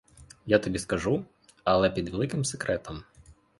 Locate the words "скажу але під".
0.79-2.09